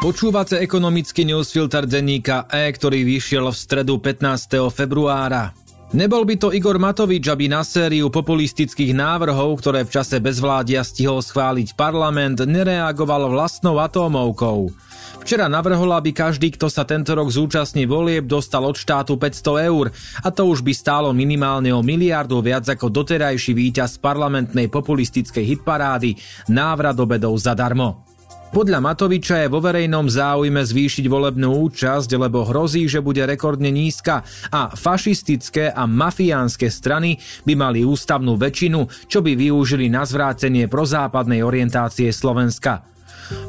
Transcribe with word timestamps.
Počúvate 0.00 0.56
ekonomický 0.56 1.28
newsfilter 1.28 1.84
denníka 1.84 2.48
E, 2.48 2.72
ktorý 2.72 3.04
vyšiel 3.04 3.52
v 3.52 3.56
stredu 3.56 4.00
15. 4.00 4.72
februára. 4.72 5.52
Nebol 5.92 6.24
by 6.24 6.40
to 6.40 6.48
Igor 6.56 6.80
Matovič, 6.80 7.28
aby 7.28 7.52
na 7.52 7.60
sériu 7.60 8.08
populistických 8.08 8.96
návrhov, 8.96 9.60
ktoré 9.60 9.84
v 9.84 9.92
čase 10.00 10.16
bezvládia 10.16 10.80
stihol 10.88 11.20
schváliť 11.20 11.76
parlament, 11.76 12.40
nereagoval 12.48 13.28
vlastnou 13.28 13.76
atómovkou. 13.76 14.72
Včera 15.20 15.52
navrhol, 15.52 15.92
aby 15.92 16.16
každý, 16.16 16.56
kto 16.56 16.72
sa 16.72 16.88
tento 16.88 17.12
rok 17.12 17.28
zúčastní 17.28 17.84
volieb, 17.84 18.24
dostal 18.24 18.64
od 18.64 18.80
štátu 18.80 19.20
500 19.20 19.68
eur 19.68 19.92
a 20.24 20.28
to 20.32 20.48
už 20.48 20.64
by 20.64 20.72
stálo 20.72 21.12
minimálne 21.12 21.76
o 21.76 21.84
miliardu 21.84 22.40
viac 22.40 22.64
ako 22.64 22.88
doterajší 22.88 23.52
víťaz 23.52 24.00
parlamentnej 24.00 24.72
populistickej 24.72 25.44
hitparády 25.44 26.16
návrat 26.48 26.96
obedov 26.96 27.36
zadarmo. 27.36 28.09
Podľa 28.50 28.82
Matoviča 28.82 29.46
je 29.46 29.48
vo 29.48 29.62
verejnom 29.62 30.10
záujme 30.10 30.58
zvýšiť 30.66 31.06
volebnú 31.06 31.54
účasť, 31.70 32.10
lebo 32.18 32.42
hrozí, 32.42 32.90
že 32.90 32.98
bude 32.98 33.22
rekordne 33.22 33.70
nízka 33.70 34.26
a 34.50 34.74
fašistické 34.74 35.70
a 35.70 35.86
mafiánske 35.86 36.66
strany 36.66 37.14
by 37.46 37.54
mali 37.54 37.86
ústavnú 37.86 38.34
väčšinu, 38.34 39.06
čo 39.06 39.22
by 39.22 39.38
využili 39.38 39.86
na 39.86 40.02
zvrátenie 40.02 40.66
prozápadnej 40.66 41.46
orientácie 41.46 42.10
Slovenska. 42.10 42.82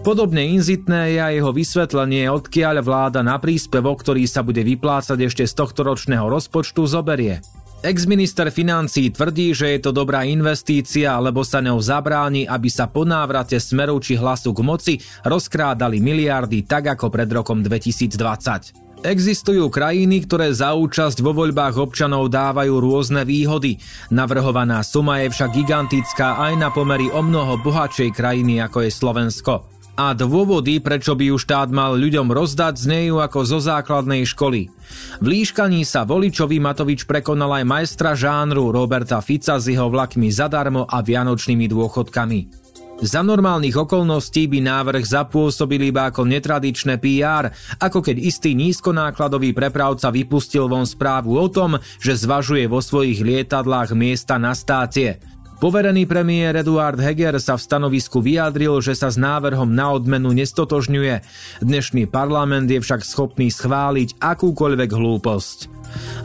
Podobne 0.05 0.45
inzitné 0.45 1.17
je 1.17 1.19
aj 1.19 1.33
jeho 1.33 1.49
vysvetlenie, 1.49 2.29
odkiaľ 2.29 2.85
vláda 2.85 3.25
na 3.25 3.41
príspevok, 3.41 4.05
ktorý 4.05 4.29
sa 4.29 4.45
bude 4.45 4.61
vyplácať 4.61 5.17
ešte 5.17 5.49
z 5.49 5.53
tohto 5.57 5.81
ročného 5.81 6.29
rozpočtu, 6.29 6.85
zoberie. 6.85 7.41
Ex-minister 7.81 8.53
financí 8.53 9.09
tvrdí, 9.09 9.57
že 9.57 9.73
je 9.73 9.79
to 9.81 9.89
dobrá 9.89 10.21
investícia, 10.21 11.17
lebo 11.17 11.41
sa 11.41 11.65
ňou 11.65 11.81
zabráni, 11.81 12.45
aby 12.45 12.69
sa 12.69 12.85
po 12.85 13.01
návrate 13.09 13.57
smeru 13.57 13.97
či 13.97 14.13
hlasu 14.13 14.53
k 14.53 14.61
moci 14.61 14.93
rozkrádali 15.25 15.97
miliardy 15.97 16.61
tak 16.61 16.93
ako 16.93 17.09
pred 17.09 17.25
rokom 17.33 17.65
2020. 17.65 19.01
Existujú 19.01 19.65
krajiny, 19.73 20.29
ktoré 20.29 20.53
za 20.53 20.77
účasť 20.77 21.25
vo 21.25 21.33
voľbách 21.33 21.81
občanov 21.81 22.29
dávajú 22.29 22.77
rôzne 22.77 23.25
výhody. 23.25 23.81
Navrhovaná 24.13 24.85
suma 24.85 25.25
je 25.25 25.33
však 25.33 25.49
gigantická 25.49 26.37
aj 26.37 26.53
na 26.61 26.69
pomery 26.69 27.09
o 27.09 27.25
mnoho 27.25 27.57
bohatšej 27.65 28.13
krajiny 28.13 28.61
ako 28.61 28.85
je 28.85 28.91
Slovensko 28.93 29.80
a 29.95 30.15
dôvody, 30.15 30.79
prečo 30.79 31.13
by 31.13 31.31
ju 31.31 31.37
štát 31.37 31.69
mal 31.69 31.95
ľuďom 31.95 32.31
rozdať, 32.31 32.79
znejú 32.79 33.19
ako 33.19 33.39
zo 33.43 33.59
základnej 33.59 34.23
školy. 34.23 34.71
V 35.19 35.25
líškaní 35.25 35.83
sa 35.83 36.07
voličovi 36.07 36.57
Matovič 36.59 37.03
prekonal 37.05 37.61
aj 37.61 37.65
majstra 37.67 38.11
žánru 38.15 38.71
Roberta 38.71 39.19
Fica 39.19 39.59
s 39.59 39.67
jeho 39.67 39.87
vlakmi 39.91 40.31
zadarmo 40.31 40.87
a 40.87 41.03
vianočnými 41.03 41.67
dôchodkami. 41.67 42.61
Za 43.01 43.25
normálnych 43.25 43.73
okolností 43.73 44.45
by 44.45 44.61
návrh 44.61 45.01
zapôsobili 45.01 45.89
iba 45.89 46.13
ako 46.13 46.21
netradičné 46.21 47.01
PR, 47.01 47.49
ako 47.81 47.97
keď 47.97 48.21
istý 48.21 48.53
nízkonákladový 48.53 49.57
prepravca 49.57 50.13
vypustil 50.13 50.69
von 50.69 50.85
správu 50.85 51.33
o 51.33 51.49
tom, 51.49 51.81
že 51.97 52.13
zvažuje 52.13 52.69
vo 52.69 52.77
svojich 52.77 53.25
lietadlách 53.25 53.97
miesta 53.97 54.37
na 54.37 54.53
stácie. 54.53 55.17
Poverený 55.61 56.09
premiér 56.09 56.65
Eduard 56.65 56.97
Heger 56.97 57.37
sa 57.37 57.53
v 57.53 57.61
stanovisku 57.61 58.17
vyjadril, 58.17 58.81
že 58.81 58.97
sa 58.97 59.13
s 59.13 59.17
návrhom 59.21 59.69
na 59.69 59.93
odmenu 59.93 60.33
nestotožňuje. 60.33 61.21
Dnešný 61.61 62.09
parlament 62.09 62.65
je 62.65 62.81
však 62.81 63.05
schopný 63.05 63.53
schváliť 63.53 64.17
akúkoľvek 64.17 64.89
hlúposť. 64.89 65.57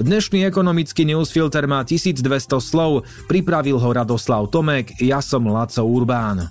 Dnešný 0.01 0.41
ekonomický 0.49 1.05
newsfilter 1.05 1.69
má 1.69 1.85
1200 1.85 2.25
slov, 2.65 3.05
pripravil 3.29 3.77
ho 3.77 3.89
Radoslav 3.93 4.49
Tomek, 4.49 4.97
ja 5.05 5.21
som 5.21 5.45
Laco 5.45 5.85
Urbán. 5.85 6.49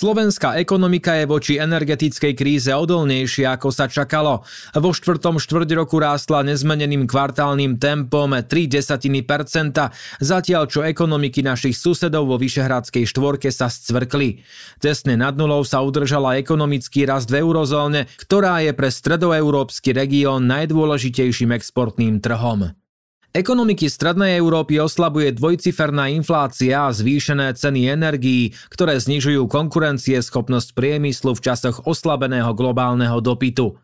Slovenská 0.00 0.56
ekonomika 0.56 1.12
je 1.20 1.28
voči 1.28 1.54
energetickej 1.60 2.32
kríze 2.32 2.72
odolnejšia, 2.72 3.60
ako 3.60 3.68
sa 3.68 3.84
čakalo. 3.84 4.40
Vo 4.72 4.96
štvrtom 4.96 5.36
štvrť 5.36 5.76
roku 5.76 6.00
rástla 6.00 6.40
nezmeneným 6.40 7.04
kvartálnym 7.04 7.76
tempom 7.76 8.32
3 8.32 8.48
desatiny 8.48 9.20
percenta, 9.28 9.92
zatiaľ 10.16 10.72
čo 10.72 10.80
ekonomiky 10.88 11.44
našich 11.44 11.76
susedov 11.76 12.32
vo 12.32 12.40
Vyšehradskej 12.40 13.04
štvorke 13.04 13.52
sa 13.52 13.68
scvrkli. 13.68 14.40
Tesne 14.80 15.20
nad 15.20 15.36
nulou 15.36 15.68
sa 15.68 15.84
udržala 15.84 16.40
ekonomický 16.40 17.04
rast 17.04 17.28
v 17.28 17.44
eurozóne, 17.44 18.08
ktorá 18.24 18.64
je 18.64 18.72
pre 18.72 18.88
stredoeurópsky 18.88 19.92
región 19.92 20.48
najdôležitejším 20.48 21.52
exportným 21.52 22.24
trhom. 22.24 22.72
Ekonomiky 23.30 23.86
Strednej 23.86 24.42
Európy 24.42 24.82
oslabuje 24.82 25.30
dvojciferná 25.30 26.10
inflácia 26.10 26.82
a 26.82 26.90
zvýšené 26.90 27.54
ceny 27.54 27.86
energií, 27.86 28.50
ktoré 28.74 28.98
znižujú 28.98 29.46
konkurencieschopnosť 29.46 30.74
priemyslu 30.74 31.38
v 31.38 31.44
časoch 31.46 31.86
oslabeného 31.86 32.50
globálneho 32.58 33.22
dopytu. 33.22 33.78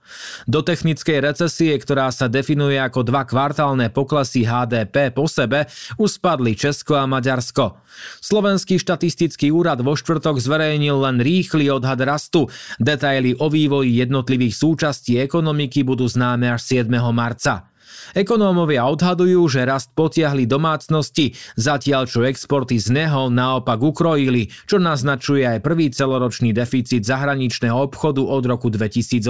Do 0.51 0.61
technickej 0.67 1.31
recesie, 1.31 1.79
ktorá 1.79 2.11
sa 2.11 2.27
definuje 2.27 2.75
ako 2.75 3.07
dva 3.07 3.23
kvartálne 3.23 3.87
poklesy 3.87 4.43
HDP 4.43 5.15
po 5.15 5.31
sebe, 5.31 5.71
už 5.95 6.19
spadli 6.19 6.59
Česko 6.59 6.99
a 6.99 7.07
Maďarsko. 7.07 7.79
Slovenský 8.19 8.83
štatistický 8.83 9.55
úrad 9.55 9.79
vo 9.79 9.95
štvrtok 9.95 10.43
zverejnil 10.43 11.07
len 11.07 11.23
rýchly 11.23 11.71
odhad 11.71 12.03
rastu. 12.03 12.51
Detaily 12.83 13.39
o 13.39 13.47
vývoji 13.47 13.95
jednotlivých 13.95 14.59
súčastí 14.59 15.23
ekonomiky 15.23 15.87
budú 15.87 16.11
známe 16.11 16.51
až 16.51 16.83
7. 16.83 16.91
marca. 17.15 17.76
Ekonómovia 18.15 18.87
odhadujú, 18.87 19.47
že 19.51 19.67
rast 19.67 19.93
potiahli 19.93 20.47
domácnosti, 20.49 21.35
zatiaľ 21.59 22.07
čo 22.09 22.25
exporty 22.27 22.79
z 22.79 22.93
neho 22.93 23.29
naopak 23.29 23.81
ukrojili, 23.81 24.51
čo 24.65 24.81
naznačuje 24.81 25.45
aj 25.45 25.65
prvý 25.65 25.91
celoročný 25.91 26.53
deficit 26.55 27.03
zahraničného 27.05 27.77
obchodu 27.77 28.23
od 28.23 28.43
roku 28.47 28.69
2008. 28.73 29.23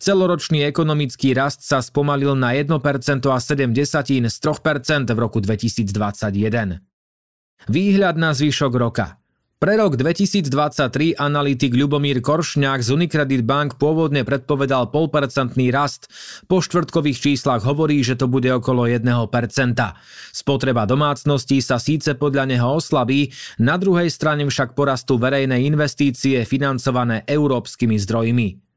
Celoročný 0.00 0.64
ekonomický 0.64 1.34
rast 1.34 1.66
sa 1.66 1.82
spomalil 1.82 2.32
na 2.38 2.56
1% 2.56 2.72
a 3.26 3.38
7 3.42 3.74
desatín 3.74 4.24
z 4.30 4.36
3% 4.38 5.10
v 5.10 5.18
roku 5.18 5.42
2021. 5.42 6.80
Výhľad 7.68 8.16
na 8.16 8.32
zvyšok 8.32 8.72
roka– 8.80 9.16
pre 9.60 9.76
rok 9.76 10.00
2023 10.00 11.20
analytik 11.20 11.76
Ľubomír 11.76 12.24
Koršňák 12.24 12.80
z 12.80 12.96
Unicredit 12.96 13.44
Bank 13.44 13.76
pôvodne 13.76 14.24
predpovedal 14.24 14.88
polpercentný 14.88 15.68
rast. 15.68 16.08
Po 16.48 16.64
štvrtkových 16.64 17.20
číslach 17.20 17.68
hovorí, 17.68 18.00
že 18.00 18.16
to 18.16 18.24
bude 18.24 18.48
okolo 18.48 18.88
1%. 18.88 19.04
Spotreba 20.32 20.88
domácností 20.88 21.60
sa 21.60 21.76
síce 21.76 22.16
podľa 22.16 22.56
neho 22.56 22.72
oslabí, 22.72 23.36
na 23.60 23.76
druhej 23.76 24.08
strane 24.08 24.48
však 24.48 24.72
porastú 24.72 25.20
verejné 25.20 25.60
investície 25.68 26.40
financované 26.48 27.28
európskymi 27.28 28.00
zdrojmi. 28.00 28.69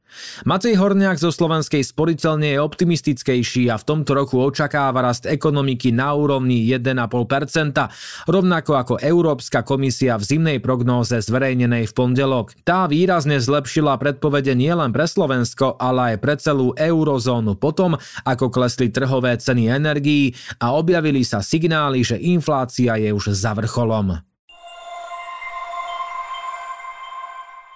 Matej 0.44 0.76
Horniak 0.76 1.22
zo 1.22 1.32
Slovenskej 1.32 1.86
sporiteľne 1.86 2.56
je 2.56 2.60
optimistickejší 2.60 3.70
a 3.72 3.80
v 3.80 3.88
tomto 3.88 4.12
roku 4.18 4.42
očakáva 4.42 5.06
rast 5.06 5.30
ekonomiky 5.30 5.94
na 5.94 6.12
úrovni 6.18 6.66
1,5%, 6.68 8.28
rovnako 8.28 8.72
ako 8.76 8.94
Európska 9.00 9.62
komisia 9.62 10.20
v 10.20 10.24
zimnej 10.26 10.58
prognóze 10.60 11.22
zverejnenej 11.22 11.90
v 11.90 11.94
pondelok. 11.94 12.58
Tá 12.66 12.90
výrazne 12.90 13.38
zlepšila 13.38 13.96
predpovede 14.02 14.58
nielen 14.58 14.92
pre 14.92 15.06
Slovensko, 15.06 15.78
ale 15.78 16.16
aj 16.16 16.18
pre 16.20 16.36
celú 16.42 16.76
eurozónu 16.76 17.56
potom, 17.56 17.96
ako 18.26 18.50
klesli 18.50 18.90
trhové 18.90 19.38
ceny 19.38 19.70
energií 19.70 20.34
a 20.60 20.76
objavili 20.76 21.22
sa 21.22 21.40
signály, 21.40 22.04
že 22.04 22.20
inflácia 22.20 22.98
je 23.00 23.14
už 23.14 23.32
za 23.32 23.56
vrcholom. 23.56 24.33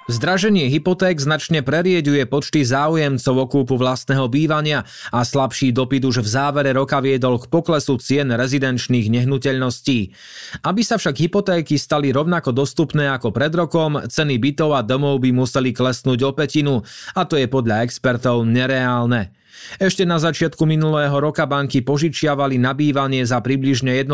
Zdraženie 0.08 0.72
hypoték 0.72 1.20
značne 1.20 1.60
prerieďuje 1.60 2.32
počty 2.32 2.64
záujemcov 2.64 3.36
o 3.36 3.46
kúpu 3.52 3.76
vlastného 3.76 4.32
bývania 4.32 4.88
a 5.12 5.28
slabší 5.28 5.76
dopyt 5.76 6.08
už 6.08 6.24
v 6.24 6.32
závere 6.32 6.72
roka 6.72 7.04
viedol 7.04 7.44
k 7.44 7.52
poklesu 7.52 8.00
cien 8.00 8.32
rezidenčných 8.32 9.12
nehnuteľností. 9.12 10.16
Aby 10.64 10.82
sa 10.88 10.96
však 10.96 11.28
hypotéky 11.28 11.76
stali 11.76 12.16
rovnako 12.16 12.56
dostupné 12.56 13.12
ako 13.12 13.36
pred 13.36 13.52
rokom, 13.52 14.00
ceny 14.08 14.40
bytov 14.40 14.80
a 14.80 14.82
domov 14.82 15.20
by 15.20 15.36
museli 15.36 15.76
klesnúť 15.76 16.20
o 16.24 16.32
petinu 16.32 16.88
a 17.12 17.28
to 17.28 17.36
je 17.36 17.52
podľa 17.52 17.84
expertov 17.84 18.48
nereálne. 18.48 19.36
Ešte 19.82 20.06
na 20.06 20.22
začiatku 20.22 20.64
minulého 20.70 21.14
roka 21.18 21.50
banky 21.50 21.82
požičiavali 21.82 22.62
na 22.62 22.78
bývanie 22.78 23.26
za 23.26 23.42
približne 23.42 23.98
1%, 23.98 24.14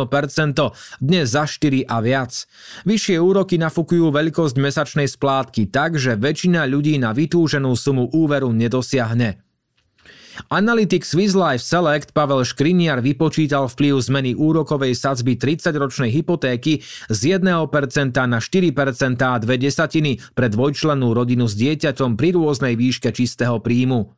dnes 1.04 1.26
za 1.28 1.44
4 1.44 1.86
a 1.86 1.98
viac. 2.00 2.48
Vyššie 2.88 3.18
úroky 3.20 3.60
nafúkujú 3.60 4.10
veľkosť 4.10 4.56
mesačnej 4.58 5.08
splátky 5.12 5.68
tak, 5.70 6.00
že 6.00 6.16
väčšina 6.16 6.64
ľudí 6.66 6.96
na 6.96 7.12
vytúženú 7.12 7.76
sumu 7.76 8.08
úveru 8.16 8.56
nedosiahne. 8.56 9.43
Analytik 10.50 11.06
Swiss 11.06 11.38
Life 11.38 11.62
Select 11.62 12.14
Pavel 12.14 12.42
Škriniar 12.42 13.06
vypočítal 13.06 13.70
vplyv 13.70 14.02
zmeny 14.02 14.32
úrokovej 14.34 14.98
sadzby 14.98 15.38
30-ročnej 15.38 16.10
hypotéky 16.10 16.82
z 17.10 17.20
1% 17.38 17.54
na 18.26 18.40
4% 18.42 19.22
a 19.22 19.38
2 19.38 19.46
desatiny 19.62 20.18
pre 20.34 20.50
dvojčlennú 20.50 21.14
rodinu 21.14 21.46
s 21.46 21.54
dieťaťom 21.54 22.18
pri 22.18 22.30
rôznej 22.34 22.74
výške 22.74 23.14
čistého 23.14 23.62
príjmu. 23.62 24.14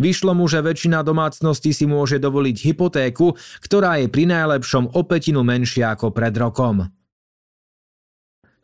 Vyšlo 0.00 0.32
mu, 0.32 0.48
že 0.48 0.64
väčšina 0.64 1.04
domácností 1.04 1.76
si 1.76 1.84
môže 1.84 2.16
dovoliť 2.16 2.56
hypotéku, 2.72 3.36
ktorá 3.60 4.00
je 4.00 4.08
pri 4.08 4.24
najlepšom 4.28 4.96
o 4.96 5.00
petinu 5.04 5.44
menšia 5.44 5.92
ako 5.92 6.12
pred 6.12 6.32
rokom. 6.36 6.97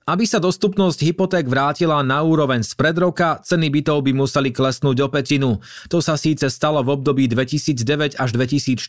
Aby 0.05 0.29
sa 0.29 0.37
dostupnosť 0.37 1.01
hypoték 1.01 1.49
vrátila 1.49 2.05
na 2.05 2.21
úroveň 2.21 2.61
spred 2.61 2.93
roka, 3.01 3.41
ceny 3.41 3.73
bytov 3.73 4.05
by 4.05 4.13
museli 4.13 4.53
klesnúť 4.53 5.01
o 5.01 5.09
petinu. 5.09 5.65
To 5.89 6.05
sa 6.05 6.21
síce 6.21 6.45
stalo 6.53 6.85
v 6.85 7.01
období 7.01 7.25
2009 7.25 8.21
až 8.21 8.31
2014 8.37 8.85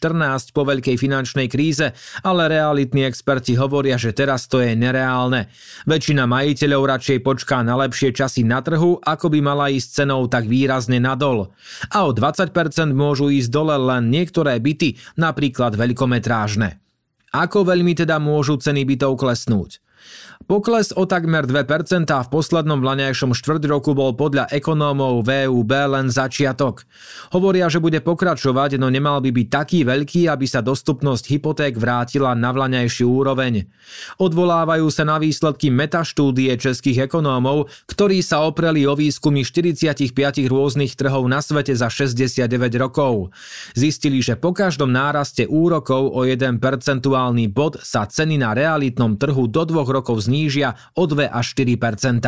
po 0.51 0.67
veľkej 0.67 0.99
finančnej 0.99 1.47
kríze, 1.47 1.95
ale 2.19 2.51
realitní 2.51 3.07
experti 3.07 3.55
hovoria, 3.55 3.95
že 3.95 4.11
teraz 4.11 4.51
to 4.51 4.59
je 4.59 4.75
nereálne. 4.75 5.47
Väčšina 5.87 6.27
majiteľov 6.27 6.83
radšej 6.83 7.23
počká 7.23 7.63
na 7.63 7.79
lepšie 7.79 8.11
časy 8.11 8.43
na 8.43 8.59
trhu, 8.59 8.99
ako 8.99 9.31
by 9.31 9.39
mala 9.39 9.71
ísť 9.71 10.03
cenou 10.03 10.27
tak 10.27 10.51
výrazne 10.51 10.99
nadol. 10.99 11.47
A 11.95 12.03
o 12.03 12.11
20% 12.11 12.51
môžu 12.91 13.31
ísť 13.31 13.55
dole 13.55 13.79
len 13.79 14.11
niektoré 14.11 14.59
byty, 14.59 14.99
napríklad 15.15 15.79
veľkometrážne. 15.79 16.75
Ako 17.31 17.63
veľmi 17.63 17.95
teda 17.95 18.19
môžu 18.19 18.59
ceny 18.59 18.83
bytov 18.83 19.15
klesnúť? 19.15 19.84
Pokles 20.45 20.93
o 20.93 21.09
takmer 21.09 21.49
2% 21.49 22.05
v 22.05 22.29
poslednom 22.29 22.77
vlaňajšom 22.77 23.33
štvrť 23.33 23.65
roku 23.65 23.97
bol 23.97 24.13
podľa 24.13 24.45
ekonómov 24.53 25.25
VUB 25.25 25.71
len 25.73 26.13
začiatok. 26.13 26.85
Hovoria, 27.33 27.65
že 27.65 27.81
bude 27.81 27.97
pokračovať, 27.97 28.77
no 28.77 28.93
nemal 28.93 29.25
by 29.25 29.33
byť 29.33 29.47
taký 29.49 29.79
veľký, 29.81 30.29
aby 30.29 30.45
sa 30.45 30.61
dostupnosť 30.61 31.33
hypoték 31.33 31.81
vrátila 31.81 32.37
na 32.37 32.53
vlaňajšiu 32.53 33.09
úroveň. 33.09 33.65
Odvolávajú 34.21 34.85
sa 34.93 35.01
na 35.01 35.17
výsledky 35.17 35.73
metaštúdie 35.73 36.53
českých 36.61 37.09
ekonómov, 37.09 37.73
ktorí 37.89 38.21
sa 38.21 38.45
opreli 38.45 38.85
o 38.85 38.93
výskumy 38.93 39.41
45 39.41 40.13
rôznych 40.45 40.93
trhov 40.93 41.25
na 41.25 41.41
svete 41.41 41.73
za 41.73 41.89
69 41.89 42.45
rokov. 42.77 43.33
Zistili, 43.73 44.21
že 44.21 44.37
po 44.37 44.53
každom 44.53 44.93
náraste 44.93 45.49
úrokov 45.49 46.13
o 46.13 46.21
1 46.21 46.61
percentuálny 46.61 47.49
bod 47.49 47.81
sa 47.81 48.05
ceny 48.05 48.37
na 48.37 48.53
realitnom 48.53 49.17
trhu 49.17 49.49
do 49.49 49.65
dvoch 49.65 49.89
rokov 49.95 50.27
znížia 50.27 50.75
o 50.99 51.07
2 51.07 51.31
až 51.31 51.55
4% 51.55 52.19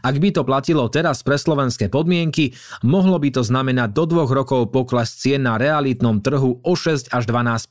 Ak 0.00 0.14
by 0.16 0.28
to 0.32 0.42
platilo 0.48 0.88
teraz 0.88 1.20
pre 1.20 1.36
slovenské 1.36 1.92
podmienky, 1.92 2.56
mohlo 2.80 3.20
by 3.20 3.28
to 3.36 3.42
znamenať 3.44 3.92
do 3.92 4.04
dvoch 4.08 4.32
rokov 4.32 4.72
pokles 4.72 5.12
cien 5.12 5.44
na 5.44 5.60
realitnom 5.60 6.24
trhu 6.24 6.64
o 6.64 6.72
6 6.72 7.12
až 7.12 7.24
12 7.28 7.68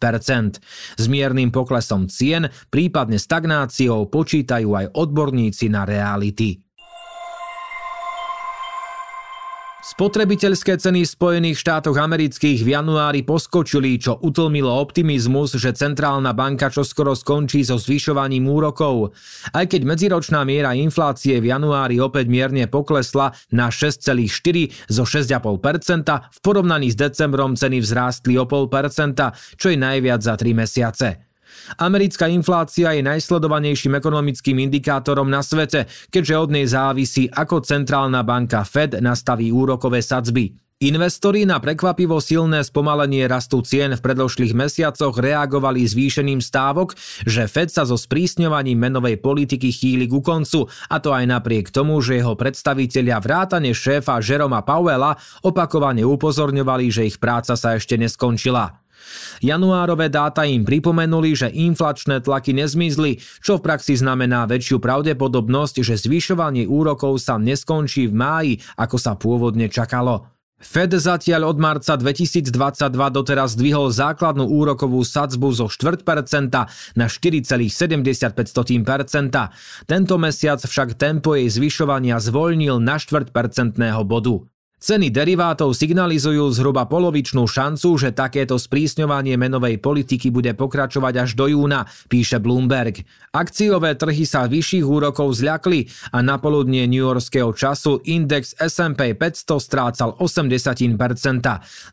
S 1.01 1.06
miernym 1.10 1.50
poklesom 1.50 2.06
cien, 2.12 2.54
prípadne 2.69 3.18
stagnáciou 3.18 4.07
počítajú 4.12 4.69
aj 4.75 4.86
odborníci 4.94 5.72
na 5.74 5.88
reality. 5.88 6.64
Spotrebiteľské 9.95 10.75
ceny 10.75 11.07
v 11.07 11.13
Spojených 11.15 11.63
štátoch 11.63 11.95
amerických 11.95 12.68
v 12.68 12.75
januári 12.75 13.24
poskočili, 13.24 13.95
čo 13.95 14.19
utlmilo 14.19 14.68
optimizmus, 14.68 15.56
že 15.56 15.71
centrálna 15.71 16.36
banka 16.36 16.68
čoskoro 16.68 17.15
skončí 17.15 17.63
so 17.63 17.80
zvyšovaním 17.80 18.44
úrokov. 18.44 19.15
Aj 19.56 19.63
keď 19.63 19.88
medziročná 19.88 20.44
miera 20.44 20.75
inflácie 20.75 21.39
v 21.39 21.47
januári 21.47 22.03
opäť 22.03 22.27
mierne 22.27 22.68
poklesla 22.68 23.31
na 23.56 23.71
6,4 23.71 24.92
zo 24.92 25.07
6,5%, 25.07 25.63
v 26.12 26.39
porovnaní 26.44 26.91
s 26.91 27.00
decembrom 27.00 27.56
ceny 27.56 27.80
vzrástli 27.80 28.36
o 28.36 28.44
0,5%, 28.44 29.56
čo 29.56 29.71
je 29.71 29.77
najviac 29.80 30.19
za 30.19 30.36
3 30.36 30.59
mesiace. 30.59 31.25
Americká 31.79 32.29
inflácia 32.29 32.93
je 32.95 33.03
najsledovanejším 33.03 33.97
ekonomickým 33.97 34.61
indikátorom 34.63 35.27
na 35.27 35.41
svete, 35.41 35.89
keďže 36.13 36.35
od 36.35 36.49
nej 36.53 36.65
závisí, 36.69 37.27
ako 37.31 37.65
centrálna 37.65 38.21
banka 38.21 38.61
Fed 38.63 38.99
nastaví 39.01 39.51
úrokové 39.51 39.99
sadzby. 40.05 40.55
Investori 40.83 41.47
na 41.47 41.55
prekvapivo 41.63 42.19
silné 42.19 42.59
spomalenie 42.59 43.31
rastu 43.31 43.63
cien 43.63 43.95
v 43.95 44.03
predložších 44.03 44.51
mesiacoch 44.51 45.15
reagovali 45.15 45.87
zvýšením 45.87 46.43
stávok, 46.43 46.99
že 47.23 47.47
Fed 47.47 47.71
sa 47.71 47.87
so 47.87 47.95
sprísňovaním 47.95 48.75
menovej 48.75 49.23
politiky 49.23 49.71
chýli 49.71 50.03
ku 50.11 50.19
koncu, 50.19 50.67
a 50.91 50.99
to 50.99 51.15
aj 51.15 51.31
napriek 51.31 51.71
tomu, 51.71 52.03
že 52.03 52.19
jeho 52.19 52.35
predstavitelia 52.35 53.23
vrátane 53.23 53.71
šéfa 53.71 54.19
Jeroma 54.19 54.67
Powella 54.67 55.15
opakovane 55.47 56.03
upozorňovali, 56.03 56.91
že 56.91 57.07
ich 57.07 57.23
práca 57.23 57.55
sa 57.55 57.79
ešte 57.79 57.95
neskončila. 57.95 58.84
Januárové 59.44 60.07
dáta 60.07 60.47
im 60.47 60.63
pripomenuli, 60.63 61.36
že 61.36 61.51
inflačné 61.51 62.24
tlaky 62.24 62.56
nezmizli, 62.56 63.19
čo 63.44 63.59
v 63.59 63.65
praxi 63.65 64.00
znamená 64.00 64.47
väčšiu 64.47 64.80
pravdepodobnosť, 64.80 65.83
že 65.83 66.00
zvyšovanie 66.00 66.63
úrokov 66.65 67.19
sa 67.19 67.36
neskončí 67.36 68.07
v 68.09 68.15
máji, 68.15 68.53
ako 68.80 68.95
sa 68.95 69.19
pôvodne 69.19 69.68
čakalo. 69.68 70.31
Fed 70.56 70.95
zatiaľ 70.95 71.51
od 71.51 71.59
marca 71.59 72.00
2022 72.00 72.47
doteraz 73.12 73.59
zdvihol 73.59 73.92
základnú 73.92 74.47
úrokovú 74.47 75.03
sadzbu 75.03 75.51
zo 75.51 75.68
4% 75.68 76.07
na 76.95 77.06
4,75%. 77.06 78.31
Tento 79.83 80.15
mesiac 80.15 80.59
však 80.63 80.95
tempo 80.95 81.36
jej 81.36 81.51
zvyšovania 81.51 82.24
zvolnil 82.24 82.80
na 82.80 82.95
4% 82.98 83.36
bodu. 84.07 84.48
Ceny 84.85 85.09
derivátov 85.09 85.73
signalizujú 85.73 86.45
zhruba 86.53 86.85
polovičnú 86.85 87.49
šancu, 87.49 87.97
že 87.97 88.13
takéto 88.13 88.53
sprísňovanie 88.53 89.33
menovej 89.33 89.81
politiky 89.81 90.29
bude 90.29 90.53
pokračovať 90.53 91.25
až 91.25 91.33
do 91.33 91.49
júna, 91.49 91.89
píše 92.05 92.37
Bloomberg. 92.37 93.01
Akciové 93.33 93.97
trhy 93.97 94.29
sa 94.29 94.45
vyšších 94.45 94.85
úrokov 94.85 95.41
zľakli 95.41 95.89
a 96.13 96.21
na 96.21 96.37
poludnie 96.37 96.85
newyorského 96.85 97.49
času 97.57 98.05
index 98.05 98.53
S&P 98.61 99.17
500 99.17 99.57
strácal 99.57 100.13
80%, 100.21 101.01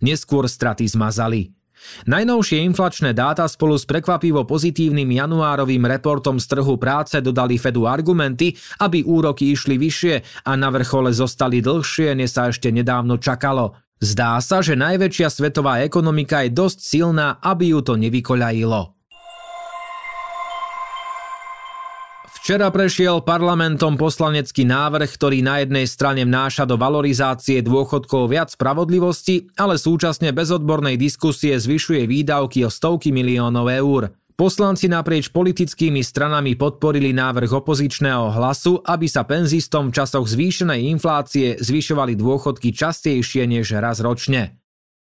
neskôr 0.05 0.45
straty 0.45 0.85
zmazali. 0.85 1.62
Najnovšie 2.07 2.63
inflačné 2.67 3.13
dáta 3.13 3.47
spolu 3.47 3.79
s 3.79 3.85
prekvapivo 3.85 4.43
pozitívnym 4.49 5.07
januárovým 5.07 5.87
reportom 5.87 6.41
z 6.41 6.47
trhu 6.49 6.75
práce 6.81 7.19
dodali 7.21 7.59
Fedu 7.59 7.87
argumenty, 7.87 8.55
aby 8.81 9.05
úroky 9.05 9.53
išli 9.53 9.79
vyššie 9.79 10.47
a 10.47 10.53
na 10.57 10.69
vrchole 10.73 11.13
zostali 11.13 11.61
dlhšie, 11.61 12.17
než 12.17 12.31
sa 12.33 12.49
ešte 12.49 12.73
nedávno 12.73 13.19
čakalo. 13.19 13.77
Zdá 14.03 14.43
sa, 14.43 14.59
že 14.59 14.75
najväčšia 14.75 15.31
svetová 15.31 15.79
ekonomika 15.87 16.43
je 16.43 16.51
dosť 16.51 16.79
silná, 16.83 17.39
aby 17.39 17.71
ju 17.71 17.87
to 17.87 17.95
nevykoľajilo. 17.95 19.02
Včera 22.43 22.75
prešiel 22.75 23.23
parlamentom 23.23 23.95
poslanecký 23.95 24.67
návrh, 24.67 25.15
ktorý 25.15 25.47
na 25.47 25.63
jednej 25.63 25.87
strane 25.87 26.27
vnáša 26.27 26.67
do 26.67 26.75
valorizácie 26.75 27.63
dôchodkov 27.63 28.35
viac 28.35 28.51
spravodlivosti, 28.51 29.47
ale 29.55 29.79
súčasne 29.79 30.35
bez 30.35 30.51
odbornej 30.51 30.99
diskusie 30.99 31.55
zvyšuje 31.55 32.03
výdavky 32.03 32.67
o 32.67 32.71
stovky 32.75 33.15
miliónov 33.15 33.71
eur. 33.71 34.11
Poslanci 34.35 34.91
naprieč 34.91 35.31
politickými 35.31 36.03
stranami 36.03 36.59
podporili 36.59 37.15
návrh 37.15 37.63
opozičného 37.63 38.35
hlasu, 38.35 38.83
aby 38.91 39.07
sa 39.07 39.23
penzistom 39.23 39.95
v 39.95 40.03
časoch 40.03 40.27
zvýšenej 40.27 40.91
inflácie 40.91 41.63
zvyšovali 41.63 42.19
dôchodky 42.19 42.75
častejšie 42.75 43.47
než 43.47 43.71
raz 43.79 44.03
ročne. 44.03 44.59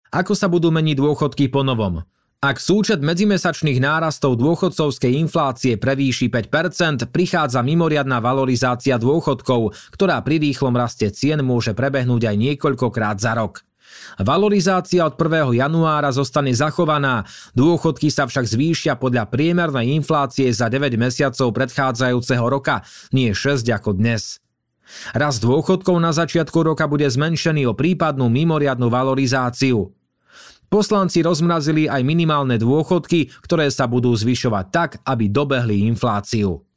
Ako 0.09 0.33
sa 0.33 0.50
budú 0.50 0.73
meniť 0.73 0.97
dôchodky 0.97 1.53
po 1.53 1.62
novom? 1.62 2.01
Ak 2.38 2.62
súčet 2.62 3.01
medzimesačných 3.01 3.82
nárastov 3.82 4.38
dôchodcovskej 4.38 5.10
inflácie 5.17 5.74
prevýši 5.74 6.29
5%, 6.29 7.10
prichádza 7.10 7.65
mimoriadná 7.65 8.22
valorizácia 8.22 9.01
dôchodkov, 9.01 9.74
ktorá 9.98 10.22
pri 10.22 10.46
rýchlom 10.46 10.77
raste 10.77 11.10
cien 11.10 11.41
môže 11.41 11.74
prebehnúť 11.74 12.29
aj 12.29 12.36
niekoľkokrát 12.38 13.17
za 13.17 13.34
rok. 13.34 13.65
Valorizácia 14.22 15.01
od 15.10 15.17
1. 15.17 15.58
januára 15.58 16.13
zostane 16.13 16.53
zachovaná, 16.53 17.25
dôchodky 17.58 18.13
sa 18.13 18.29
však 18.29 18.46
zvýšia 18.46 18.94
podľa 19.01 19.34
priemernej 19.34 19.98
inflácie 19.98 20.53
za 20.53 20.70
9 20.70 20.94
mesiacov 20.94 21.50
predchádzajúceho 21.58 22.46
roka, 22.46 22.86
nie 23.10 23.34
6 23.34 23.65
ako 23.65 23.98
dnes. 23.98 24.38
Rast 25.17 25.41
dôchodkov 25.41 25.98
na 25.98 26.13
začiatku 26.13 26.62
roka 26.62 26.86
bude 26.86 27.10
zmenšený 27.10 27.65
o 27.65 27.74
prípadnú 27.74 28.29
mimoriadnu 28.29 28.94
valorizáciu. 28.94 29.96
Poslanci 30.67 31.24
rozmrazili 31.24 31.88
aj 31.88 32.03
minimálne 32.03 32.59
dôchodky, 32.59 33.31
ktoré 33.43 33.71
sa 33.71 33.88
budú 33.88 34.12
zvyšovať 34.12 34.65
tak, 34.67 34.89
aby 35.07 35.31
dobehli 35.31 35.88
infláciu. 35.88 36.67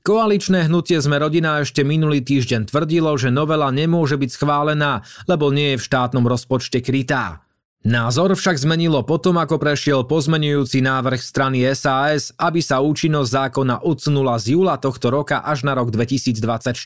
Koaličné 0.00 0.64
hnutie 0.64 0.96
Sme 0.96 1.20
rodina 1.20 1.60
ešte 1.60 1.84
minulý 1.84 2.24
týždeň 2.24 2.72
tvrdilo, 2.72 3.12
že 3.20 3.28
novela 3.28 3.68
nemôže 3.68 4.16
byť 4.16 4.30
schválená, 4.32 5.04
lebo 5.28 5.52
nie 5.52 5.76
je 5.76 5.80
v 5.80 5.86
štátnom 5.92 6.24
rozpočte 6.24 6.80
krytá. 6.80 7.44
Názor 7.80 8.36
však 8.36 8.60
zmenilo 8.60 9.00
potom, 9.08 9.40
ako 9.40 9.56
prešiel 9.56 10.04
pozmenujúci 10.04 10.84
návrh 10.84 11.16
strany 11.16 11.64
SAS, 11.72 12.28
aby 12.36 12.60
sa 12.60 12.84
účinnosť 12.84 13.28
zákona 13.32 13.80
odsunula 13.88 14.36
z 14.36 14.52
júla 14.52 14.76
tohto 14.76 15.08
roka 15.08 15.40
až 15.40 15.64
na 15.64 15.72
rok 15.72 15.88
2024. 15.88 16.76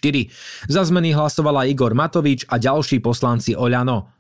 Za 0.71 0.83
zmeny 0.87 1.11
hlasovala 1.11 1.67
Igor 1.67 1.99
Matovič 1.99 2.47
a 2.47 2.63
ďalší 2.63 3.03
poslanci 3.03 3.59
Oľano. 3.59 4.15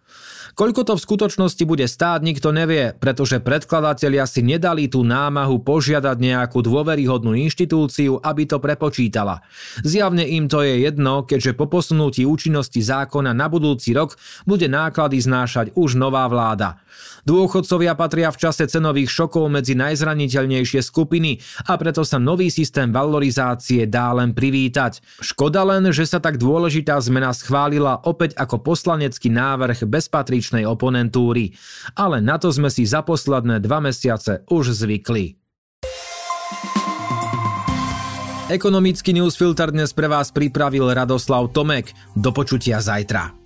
Koľko 0.55 0.87
to 0.87 0.95
v 0.95 1.05
skutočnosti 1.05 1.65
bude 1.67 1.83
stáť, 1.91 2.23
nikto 2.23 2.55
nevie, 2.55 2.95
pretože 2.95 3.43
predkladatelia 3.43 4.23
si 4.23 4.39
nedali 4.39 4.87
tú 4.87 5.03
námahu 5.03 5.59
požiadať 5.67 6.15
nejakú 6.15 6.63
dôveryhodnú 6.63 7.35
inštitúciu, 7.35 8.23
aby 8.23 8.47
to 8.47 8.63
prepočítala. 8.63 9.43
Zjavne 9.83 10.23
im 10.23 10.47
to 10.47 10.63
je 10.63 10.87
jedno, 10.87 11.27
keďže 11.27 11.59
po 11.59 11.67
posunutí 11.67 12.23
účinnosti 12.23 12.79
zákona 12.79 13.35
na 13.35 13.51
budúci 13.51 13.91
rok 13.99 14.15
bude 14.47 14.71
náklady 14.71 15.19
znášať 15.19 15.75
už 15.75 15.99
nová 15.99 16.31
vláda. 16.31 16.79
Dôchodcovia 17.25 17.97
patria 17.97 18.29
v 18.29 18.37
čase 18.37 18.69
cenových 18.69 19.09
šokov 19.09 19.49
medzi 19.49 19.73
najzraniteľnejšie 19.75 20.85
skupiny 20.85 21.41
a 21.67 21.75
preto 21.81 22.05
sa 22.05 22.21
nový 22.21 22.53
systém 22.53 22.93
valorizácie 22.93 23.89
dá 23.89 24.13
len 24.13 24.37
privítať. 24.37 25.01
Škoda 25.25 25.65
len, 25.65 25.89
že 25.91 26.05
sa 26.05 26.21
tak 26.21 26.37
dôležitá 26.37 27.01
zmena 27.01 27.33
schválila 27.33 28.05
opäť 28.05 28.37
ako 28.37 28.61
poslanecký 28.61 29.33
návrh 29.33 29.89
bez 29.89 30.07
patričnej 30.45 30.69
oponentúry. 30.69 31.57
Ale 31.97 32.21
na 32.21 32.37
to 32.37 32.53
sme 32.53 32.69
si 32.69 32.85
za 32.85 33.01
posledné 33.01 33.65
dva 33.65 33.81
mesiace 33.81 34.45
už 34.53 34.77
zvykli. 34.77 35.41
Ekonomický 38.45 39.17
newsfilter 39.17 39.73
dnes 39.73 39.97
pre 39.97 40.05
vás 40.05 40.29
pripravil 40.29 40.93
Radoslav 40.93 41.49
Tomek. 41.57 41.89
Do 42.13 42.29
počutia 42.29 42.77
zajtra. 42.77 43.44